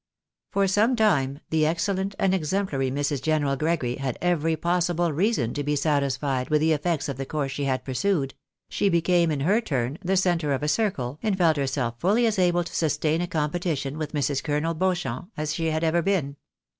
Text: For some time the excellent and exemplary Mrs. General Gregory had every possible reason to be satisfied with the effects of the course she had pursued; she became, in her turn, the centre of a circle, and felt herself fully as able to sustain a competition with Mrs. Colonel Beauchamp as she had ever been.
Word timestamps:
For 0.49 0.67
some 0.67 0.95
time 0.95 1.41
the 1.51 1.63
excellent 1.67 2.15
and 2.17 2.33
exemplary 2.33 2.89
Mrs. 2.89 3.21
General 3.21 3.55
Gregory 3.55 3.97
had 3.97 4.17
every 4.19 4.55
possible 4.55 5.13
reason 5.13 5.53
to 5.53 5.63
be 5.63 5.75
satisfied 5.75 6.49
with 6.49 6.59
the 6.61 6.71
effects 6.71 7.07
of 7.07 7.17
the 7.17 7.25
course 7.27 7.51
she 7.51 7.65
had 7.65 7.85
pursued; 7.85 8.33
she 8.67 8.89
became, 8.89 9.29
in 9.29 9.41
her 9.41 9.61
turn, 9.61 9.99
the 10.03 10.17
centre 10.17 10.53
of 10.53 10.63
a 10.63 10.67
circle, 10.67 11.19
and 11.21 11.37
felt 11.37 11.57
herself 11.57 11.99
fully 11.99 12.25
as 12.25 12.39
able 12.39 12.63
to 12.63 12.75
sustain 12.75 13.21
a 13.21 13.27
competition 13.27 13.99
with 13.99 14.11
Mrs. 14.13 14.43
Colonel 14.43 14.73
Beauchamp 14.73 15.29
as 15.37 15.53
she 15.53 15.67
had 15.67 15.83
ever 15.83 16.01
been. 16.01 16.37